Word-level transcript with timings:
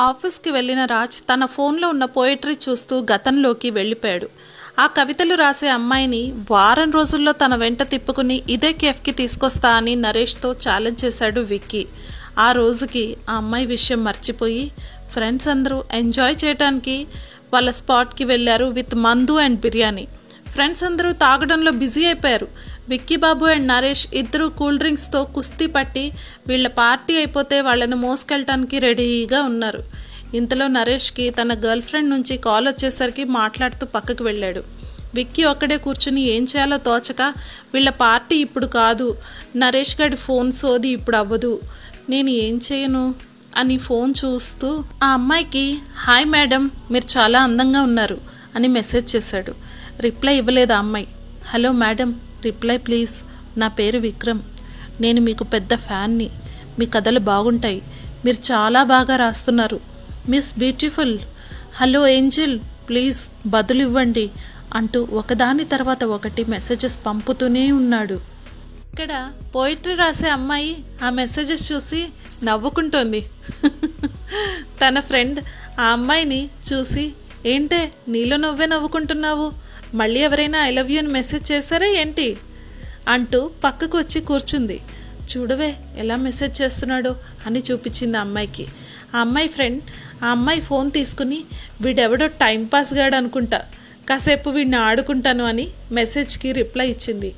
ఆఫీస్కి 0.00 0.50
వెళ్ళిన 0.50 0.84
రాజ్ 0.84 1.16
తన 1.16 1.44
ఫోన్లో 1.44 1.88
ఉన్న 1.88 2.04
పోయిటరీ 2.04 2.56
చూస్తూ 2.68 3.06
గతంలోకి 3.12 3.70
వెళ్ళిపోయాడు. 3.70 4.28
ఆ 4.78 4.86
కవితలు 4.86 5.34
రాసే 5.34 5.68
అమ్మాయిని 5.68 6.34
వారం 6.50 6.90
రోజుల్లో 6.90 7.32
తన 7.32 7.54
వెంట 7.54 7.82
తిప్పుకుని 7.82 8.42
ఇదే 8.50 8.72
కేఫ్కి 8.72 9.12
తీసుకొస్తా 9.12 9.70
అని 9.70 9.96
నరేష్తో 9.96 10.52
ఛాలెంజ్ 10.52 11.04
చేశాడు 11.04 11.40
విక్కీ. 11.40 11.86
ఆ 12.38 12.52
రోజుకి 12.52 13.16
ఆ 13.30 13.34
అమ్మాయి 13.34 13.66
విషయం 13.66 14.04
మర్చిపోయి 14.04 14.72
ఫ్రెండ్స్ 15.12 15.48
అందరూ 15.48 15.84
ఎంజాయ్ 15.92 16.36
చేయడానికి 16.44 17.06
వాళ్ళ 17.52 17.70
స్పాట్కి 17.70 18.24
వెళ్ళారు 18.24 18.64
విత్ 18.64 18.94
మందు 18.94 19.32
అండ్ 19.32 19.60
బిర్యానీ. 19.60 20.08
ఫ్రెండ్స్ 20.52 20.84
అందరూ 20.84 21.12
తాగడంలో 21.12 21.72
బిజీ 21.72 22.04
అయిపోయారు. 22.04 22.48
విక్కీబాబు 22.88 23.44
అండ్ 23.44 23.68
నరేష్ 23.68 24.06
ఇద్దరు 24.14 24.46
కూల్ 24.58 24.78
డ్రింక్స్తో 24.78 25.24
కుస్తీ 25.24 25.66
పట్టి 25.66 26.12
వీళ్ళ 26.46 26.66
పార్టీ 26.80 27.16
అయిపోతే 27.16 27.60
వాళ్ళని 27.60 27.96
మోసుకెళ్ళటానికి 27.96 28.78
రెడీగా 28.78 29.42
ఉన్నారు. 29.42 29.80
ఇంతలో 30.34 30.66
నరేష్కి 30.66 31.30
తన 31.30 31.52
గర్ల్ 31.64 31.82
ఫ్రెండ్ 31.82 32.10
నుంచి 32.10 32.36
కాల్ 32.36 32.68
వచ్చేసరికి 32.68 33.24
మాట్లాడుతూ 33.38 33.86
పక్కకు 33.86 34.24
వెళ్ళాడు. 34.24 34.62
విక్కీ 35.14 35.42
ఒక్కడే 35.44 35.76
కూర్చుని 35.76 36.22
ఏం 36.34 36.44
చేయాలో 36.44 36.76
తోచక 36.76 37.22
వీళ్ళ 37.74 37.90
పార్టీ 37.90 38.36
ఇప్పుడు 38.36 38.66
కాదు 38.66 39.16
నరేష్ 39.56 39.96
గడి 40.00 40.16
ఫోన్ 40.16 40.52
సోది 40.52 40.88
ఇప్పుడు 40.88 41.16
అవ్వదు 41.16 41.60
నేను 42.08 42.30
ఏం 42.30 42.60
చేయను 42.66 43.14
అని 43.56 43.76
ఫోన్ 43.78 44.14
చూస్తూ 44.24 44.84
ఆ 45.02 45.08
అమ్మాయికి 45.08 45.78
హాయ్ 45.96 46.26
మేడం 46.26 46.70
మీరు 46.90 47.18
చాలా 47.18 47.40
అందంగా 47.40 47.82
ఉన్నారు 47.82 48.18
అని 48.54 48.68
మెసేజ్ 48.68 49.16
చేశాడు. 49.16 49.54
రిప్లై 50.00 50.36
ఇవ్వలేదు 50.36 50.72
ఆ 50.72 50.78
అమ్మాయి. 50.78 51.06
Hello 51.48 51.72
madam 51.72 52.10
reply 52.44 52.76
please. 52.76 53.24
నా 53.58 53.68
పేరు 53.68 53.98
విక్రమ్. 53.98 54.42
నేను 55.00 55.20
మీకు 55.20 55.44
పెద్ద 55.44 55.74
ఫ్యాన్ని. 55.74 56.30
మీ 56.78 56.86
కథలు 56.86 57.18
బాగుంటాయి. 57.18 57.82
మీరు 58.24 58.52
చాలా 58.52 58.82
బాగా 58.82 59.16
రాస్తున్నారు. 59.16 59.80
Miss 60.28 60.58
beautiful. 60.58 61.18
Hello 61.76 62.06
angel. 62.08 62.60
Please 62.88 63.28
బదులు 63.46 63.82
ఇవ్వండి 63.82 64.30
అంటూ 64.74 65.08
ఒకదాని 65.12 65.64
తర్వాత 65.64 66.04
ఒకటి 66.04 66.44
మెసేజెస్ 66.44 66.98
పంపుతూనే 67.06 67.72
ఉన్నాడు. 67.72 68.14
ఇక్కడ 68.92 69.30
పోయిటరీ 69.54 69.94
రాసే 69.94 70.28
అమ్మాయి 70.28 70.84
ఆ 71.04 71.10
మెసేజెస్ 71.10 71.72
చూసి 71.72 72.08
నవ్వుకుంటోంది. 72.44 73.26
తన 74.82 75.00
ఫ్రెండ్ 75.00 75.40
ఆ 75.80 75.82
అమ్మాయిని 75.82 76.48
చూసి 76.72 77.12
ఏంటే 77.46 77.92
నీలో 78.08 78.36
నువ్వే 78.36 78.66
నవ్వుకుంటున్నావు? 78.66 79.52
మళ్ళీ 79.94 80.20
ఎవరైనా 80.20 80.66
ఐ 80.66 80.70
లవ్ 80.70 80.92
యూ 80.92 80.98
అని 80.98 81.08
మెసేజ్ 81.08 81.52
చేశారా 81.52 81.86
ఏంటి? 81.86 82.36
అంటూ 83.08 83.50
పక్కకు 83.64 83.98
వచ్చి 83.98 84.20
కూర్చుంది. 84.20 84.80
చూడవే 85.36 85.76
ఎలా 85.96 86.16
మెసేజ్ 86.16 86.62
చేస్తున్నాడో 86.62 87.16
అని 87.46 87.62
చూపించింది 87.70 88.18
ఆ 88.18 88.20
అమ్మాయికి. 88.20 88.66
ఆ 89.14 89.18
అమ్మాయి 89.18 89.48
ఫ్రెండ్ 89.48 89.82
ఆ 90.24 90.26
అమ్మాయి 90.26 90.60
ఫోన్ 90.60 90.90
తీసుకుని 90.90 91.44
వీడెవడో 91.80 92.26
టైంపాస్ 92.26 92.94
గాడు 92.94 93.16
అనుకుంటా. 93.16 93.62
కాసేపు 94.10 94.50
వీడిని 94.50 94.76
ఆడుకుంటాను 94.76 95.44
అని 95.44 95.70
మెసేజ్కి 95.92 96.52
రిప్లై 96.52 96.88
ఇచ్చింది. 96.88 97.34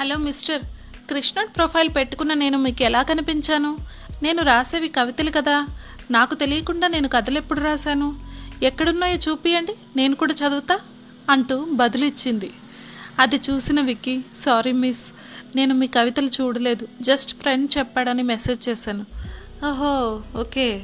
హలో 0.00 0.16
మిస్టర్ 0.16 0.62
కృష్ణడ్ 1.10 1.56
ప్రొఫైల్ 1.56 1.88
పెట్టుకున్న 1.96 2.34
నేను 2.34 2.58
మీకు 2.58 2.82
ఎలా 2.82 3.02
కనిపించాను? 3.02 3.78
నేను 4.22 4.42
రాసేవి 4.42 4.88
కవితలు 4.88 5.30
కదా. 5.30 5.66
నాకు 6.10 6.34
తెలియకుండా 6.34 6.88
నేను 6.88 7.08
కథలు 7.08 7.38
ఎప్పుడు 7.38 7.60
రాశాను? 7.60 8.29
ఎక్కడున్నాయో 8.62 9.30
చూపియండి 9.30 9.74
నేను 9.96 10.16
కూడా 10.16 10.34
చదువుతా 10.34 10.80
అంటూ 11.30 11.66
బదులిచ్చింది. 11.72 12.50
అది 13.18 13.36
చూసిన 13.36 13.80
విక్కీ 13.80 14.20
సారీ 14.36 14.72
మిస్ 14.72 15.12
నేను 15.56 15.74
మీ 15.74 15.86
కవితలు 15.86 16.26
చూడలేదు 16.26 16.88
జస్ట్ 17.00 17.40
ఫ్రెండ్ 17.40 17.78
చెప్పాడని 17.78 18.22
మెసేజ్ 18.22 18.68
చేశాను. 18.68 19.06
ఓహో 19.70 20.22
ఓకే. 20.40 20.82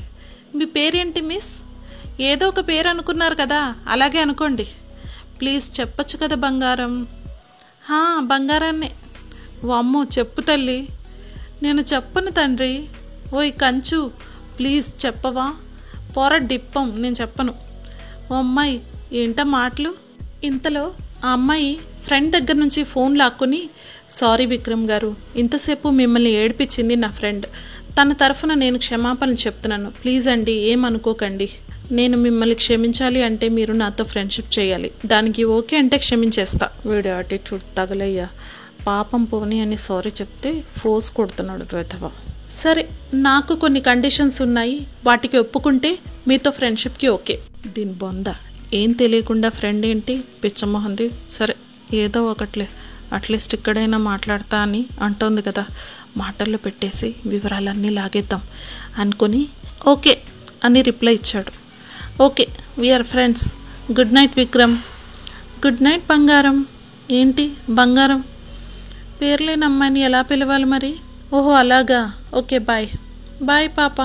మీ 0.55 0.65
పేరేంటి 0.65 1.21
మిస్? 1.21 1.61
ఏదో 2.21 2.49
ఒక 2.49 2.61
పేరు 2.61 2.89
అనుకున్నారు 2.89 3.35
కదా 3.35 3.75
అలాగే 3.89 4.21
అనుకోండి. 4.21 4.67
ప్లీజ్ 5.41 5.81
చెప్పొచ్చు 5.81 6.17
కదా 6.17 6.37
బంగారం. 6.37 7.03
బంగారాన్ని 7.03 8.29
బంగారాన్నే. 8.29 8.93
వామ్మో 9.65 10.05
చెప్పు 10.19 10.41
తల్లి. 10.41 10.89
నేను 11.63 11.81
చెప్పను 11.81 12.31
తండ్రి. 12.31 12.87
ఓయ్ 13.35 13.53
కంచు 13.53 14.13
ప్లీజ్ 14.59 15.07
చెప్పవా? 15.07 15.55
పొర 16.17 16.37
డిప్పం 16.37 16.95
నేను 16.99 17.15
చెప్పను. 17.21 17.55
ఓ 18.33 18.35
అమ్మాయి 18.35 18.81
ఏంటా 19.13 19.45
మాటలు? 19.45 19.95
ఇంతలో 20.45 20.93
ఆ 21.25 21.29
అమ్మాయి 21.29 21.79
ఫ్రెండ్ 22.05 22.33
దగ్గర 22.33 22.55
నుంచి 22.55 22.85
ఫోన్ 22.85 23.19
లాక్కుని 23.19 23.69
సారీ 24.11 24.47
విక్రమ్ 24.47 24.89
గారు 24.89 25.17
ఇంతసేపు 25.37 25.89
మిమ్మల్ని 25.89 26.31
ఏడిపించింది 26.31 26.97
నా 26.97 27.09
ఫ్రెండ్. 27.09 27.47
తన 28.03 28.13
తరఫున 28.13 28.55
నేను 28.55 28.79
క్షమాపణ 28.79 29.35
చెప్తున్నాను. 29.35 29.91
ప్లీజ్ 29.91 30.29
అండి 30.29 30.53
ఏమనుకోకండి 30.53 31.49
నేను 31.91 32.17
మిమ్మల్ని 32.17 32.55
క్షమించాలి 32.55 33.23
అంటే 33.23 33.49
మీరు 33.49 33.73
నాతో 33.73 34.05
ఫ్రెండ్షిప్ 34.05 34.59
చేయాలి. 34.59 34.91
దానికి 35.07 35.45
ఓకే 35.45 35.77
అంటే 35.77 35.99
క్షమించేస్తా. 35.99 36.69
వీడు 36.87 37.09
అటిట్యూడ్ 37.09 37.77
తగలయ్యా. 37.77 38.29
పాపం 38.87 39.25
పోని 39.25 39.61
అని 39.61 39.77
సారీ 39.77 40.11
చెప్తే 40.11 40.65
ఫోర్స్ 40.77 41.13
కొడుతున్నాడు 41.13 41.77
వెధవ. 41.77 42.11
సరే 42.51 42.89
నాకు 43.15 43.57
కొన్ని 43.57 43.81
కండిషన్స్ 43.81 44.43
ఉన్నాయి 44.43 44.87
వాటికి 45.05 45.39
ఒప్పుకుంటే 45.39 45.99
మీతో 46.29 46.51
ఫ్రెండ్షిప్కి 46.51 47.09
ఓకే. 47.09 47.39
దీని 47.67 47.93
బొంద. 47.93 48.25
ఏం 48.75 48.93
తెలియకుండా 48.93 49.49
ఫ్రెండ్ 49.49 49.87
ఏంటి? 49.87 50.25
పిచ్చమోహంది 50.45 51.11
సరే 51.29 51.55
ఏదో 51.95 52.25
ఒకట్లే. 52.25 52.69
అట్లీస్ట్ 53.13 53.55
ఇక్కడైనా 53.55 53.99
మాట్లాడతా 53.99 54.59
అని 54.59 54.87
అంటోంది 55.03 55.43
కదా. 55.43 55.67
మాటల్లో 56.17 56.59
పెట్టేసి 56.59 57.15
వివరాలన్నీ 57.27 57.89
లాగేద్దాం 57.89 58.43
అనుకొని 58.99 59.49
ఓకే 59.89 60.19
అని 60.65 60.83
రిప్లై 60.83 61.15
ఇచ్చాడు. 61.15 61.53
Okay 62.23 62.47
we are 62.79 63.03
friends 63.03 63.55
good 63.93 64.15
night 64.15 64.33
Vikram 64.37 64.77
good 65.67 65.83
night 65.83 66.03
బంగారం. 66.11 66.67
ఏంటి? 67.11 67.53
బంగారం? 67.71 68.25
పేర్లేని 69.23 69.65
అమ్మాయిని 69.65 70.01
ఎలా 70.01 70.23
పిలవాలి 70.23 70.65
మరి? 70.65 70.95
ఓహో 71.35 71.51
అలాగా. 71.51 72.13
Okay 72.35 72.59
bye. 72.59 72.89
బాయ్ 73.43 73.69
పాప. 73.79 74.01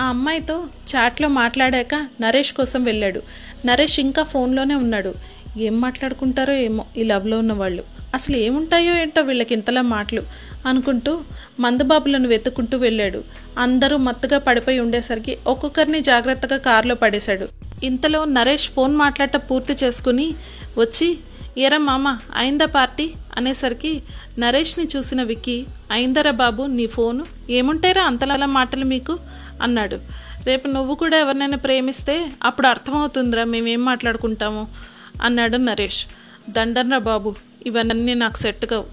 ఆ 0.00 0.06
అమ్మాయితో 0.08 0.64
చాట్లో 0.94 1.28
మాట్లాడాక 1.28 1.94
నరేష్ 2.20 2.52
కోసం 2.52 2.84
వెళ్ళాడు. 2.84 3.22
నరేష్ 3.66 4.00
ఇంకా 4.00 4.22
ఫోన్లోనే 4.22 4.74
ఉన్నాడు. 4.74 5.14
ఏం 5.58 5.80
మాట్లాడుకుంటారో 5.80 6.54
ఏమో 6.54 6.84
ఈ 6.96 7.02
లవ్లో 7.02 7.38
ఉన్న 7.38 7.52
వాళ్ళు 7.52 7.82
అసలు 8.14 8.36
ఏముంటాయో 8.36 8.94
ఏంటో 8.94 9.22
వీళ్ళకి 9.22 9.54
ఇంతలా 9.54 9.82
మాటలు 9.82 10.22
అనుకుంటూ 10.66 11.20
మందుబాబులను 11.60 12.28
వెతుక్కుంటూ 12.28 12.78
వెళ్ళాడు. 12.78 13.24
అందరూ 13.58 13.96
మత్తుగా 13.96 14.38
పడిపోయి 14.38 14.78
ఉండేసరికి 14.78 15.38
ఒక్కొక్కరిని 15.46 16.00
జాగ్రత్తగా 16.00 16.58
కారులో 16.58 16.94
పడేశాడు. 16.94 17.48
ఇంతలో 17.84 18.24
నరేష్ 18.24 18.68
ఫోన్ 18.70 18.96
మాట్లాడటం 18.96 19.40
పూర్తి 19.50 19.84
చేసుకుని 19.84 20.34
వచ్చి 20.78 21.18
ఎరా 21.58 21.78
మామ 21.78 22.18
అయిందా 22.36 22.66
పార్టీ? 22.66 23.12
అనేసరికి 23.36 24.02
నరేష్ని 24.38 24.88
చూసిన 24.96 25.22
విక్కీ 25.22 25.66
అయిందరా 25.90 26.30
బాబు 26.30 26.62
నీ 26.62 26.86
ఫోను? 26.86 27.26
ఏముంటాయిరా 27.50 28.02
అంతలా 28.02 28.46
మాటలు 28.46 28.84
మీకు? 28.84 29.18
అన్నాడు. 29.62 30.00
రేపు 30.46 30.68
నువ్వు 30.68 30.94
కూడా 30.94 31.18
ఎవరినైనా 31.18 31.56
ప్రేమిస్తే 31.56 32.32
అప్పుడు 32.42 32.66
అర్థమవుతుందిరా 32.66 33.44
మేమేం 33.44 33.84
మాట్లాడుకుంటాము 33.84 34.68
అన్నాడు 35.22 35.56
నరేష్. 35.56 36.06
దండన్రా 36.50 36.98
బాబు 36.98 37.34
ఇవన్నీ 37.66 38.14
నాకు 38.14 38.36
సెట్ 38.36 38.66
కావు. 38.66 38.86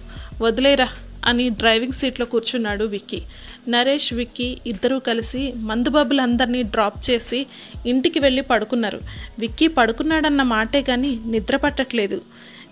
వదిలేరా 0.43 0.89
అని 1.25 1.49
డ్రైవింగ్ 1.49 1.93
సీట్లో 1.93 2.25
కూర్చున్నాడు 2.25 2.85
విక్కీ. 2.85 3.21
నరేష్ 3.67 4.13
విక్కీ 4.13 4.57
ఇద్దరూ 4.67 4.99
కలిసి 4.99 5.53
మందుబాబులందరినీ 5.57 6.63
డ్రాప్ 6.63 7.09
చేసి 7.09 7.45
ఇంటికి 7.85 8.19
వెళ్ళి 8.19 8.41
పడుకున్నారు. 8.41 9.01
విక్కీ 9.39 9.67
పడుకున్నాడన్న 9.67 10.43
మాటే 10.43 10.81
కానీ 10.81 11.19
నిద్ర 11.25 11.57
పట్టట్లేదు. 11.57 12.21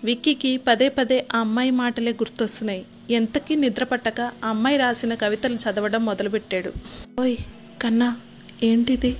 విక్కీకి 0.04 0.56
పదే 0.56 0.88
పదే 0.88 1.26
ఆ 1.34 1.38
అమ్మాయి 1.38 1.70
మాటలే 1.70 2.12
గుర్తొస్తున్నాయి. 2.12 2.84
ఎంతకీ 3.10 3.54
నిద్ర 3.54 3.84
పట్టక 3.84 4.20
ఆ 4.20 4.48
అమ్మాయి 4.48 4.76
రాసిన 4.76 5.14
కవితలు 5.14 5.54
చదవడం 5.54 6.04
మొదలుపెట్టాడు. 6.04 6.72
ఓయ్ 7.20 7.36
కన్నా 7.82 8.16
ఏంటిది? 8.62 9.16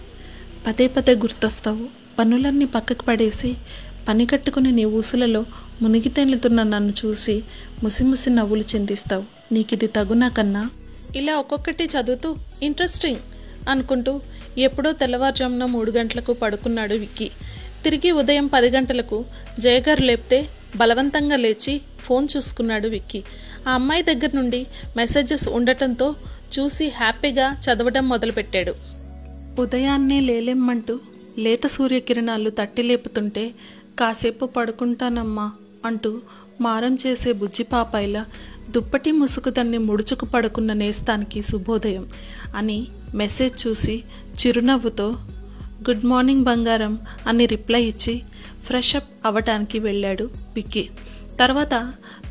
పదే 0.66 0.86
పదే 0.86 1.12
గుర్తొస్తావు. 1.12 1.88
పనులన్నీ 2.18 2.64
పక్కకు 2.64 3.04
పడేసి 3.04 3.54
పని 4.08 4.26
కట్టుకుని 4.26 4.72
నీ 4.72 4.84
ఊసులలో 4.84 5.44
మునిగి 5.82 6.08
తేలుతున్న 6.08 6.62
నన్ను 6.62 6.94
చూసి 7.04 7.42
ముసిముసి 7.82 8.30
నవ్వులు 8.30 8.64
చిందిస్తావు. 8.74 9.24
నీకిది 9.52 9.86
తగునా 9.86 10.28
కన్నా? 10.28 10.70
ఇలా 11.16 11.34
ఒక్కొక్కటి 11.36 11.84
చదువుతూ 11.84 12.36
ఇంట్రెస్టింగ్ 12.62 13.16
అనుకుంటూ 13.68 14.20
ఎప్పుడో 14.58 14.92
తెల్లవారుజామున 14.92 15.64
మూడు 15.64 15.90
గంటలకు 15.90 16.32
పడుకున్నాడు 16.32 16.94
విక్కీ. 16.94 17.30
తిరిగి 17.84 18.10
ఉదయం 18.10 18.46
పది 18.46 18.70
గంటలకు 18.70 19.24
జయగారు 19.58 20.02
లేపితే 20.04 20.48
బలవంతంగా 20.76 21.36
లేచి 21.36 21.80
ఫోన్ 22.00 22.28
చూసుకున్నాడు 22.36 22.88
విక్కీ. 22.88 23.22
ఆ 23.68 23.72
అమ్మాయి 23.72 24.02
దగ్గర 24.02 24.30
నుండి 24.34 24.66
మెసేజెస్ 24.96 25.48
ఉండటంతో 25.48 26.14
చూసి 26.58 26.88
హ్యాపీగా 26.88 27.56
చదవడం 27.64 28.08
మొదలుపెట్టాడు. 28.08 28.74
ఉదయాన్నే 29.60 30.20
లేలేమ్మంటూ 30.20 31.00
లేత 31.38 31.66
సూర్యకిరణాలు 31.66 32.50
తట్టి 32.50 32.82
లేపుతుంటే 32.82 33.54
కాసేపు 34.00 34.46
పడుకుంటానమ్మా 34.46 35.52
అంటూ 35.84 36.20
మారం 36.60 36.98
చేసే 37.06 37.32
బుజ్జిపాపాయిలా 37.32 38.26
దుప్పటి 38.70 39.12
ముసుగు 39.12 39.50
దాన్ని 39.50 39.78
ముడుచుకు 39.78 40.26
పడుకున్న 40.26 40.72
నేస్తానికి 40.72 41.42
శుభోదయం 41.42 42.08
అని 42.56 42.86
మెసేజ్ 43.14 43.66
చూసి 43.66 44.02
చిరునవ్వుతో 44.38 45.16
గుడ్ 45.86 46.04
మార్నింగ్ 46.04 46.44
బంగారం 46.44 46.94
అని 47.26 47.44
రిప్లై 47.46 47.80
ఇచ్చి 47.82 48.14
ఫ్రెష్ 48.66 48.96
అప్ 48.96 49.08
అవ్వటానికి 49.26 49.78
వెళ్ళాడు 49.78 50.24
విక్కీ. 50.54 50.84
తర్వాత 51.40 51.74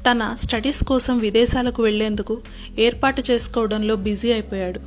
తన 0.07 0.35
స్టడీస్ 0.41 0.81
కోసం 0.83 1.15
విదేశాలకు 1.17 1.81
వెళ్ళేందుకు 1.83 2.35
ఏర్పాటు 2.79 3.23
చేసుకోవడంలో 3.29 3.95
బిజీ 4.07 4.29
అయిపోయాడు. 4.31 4.79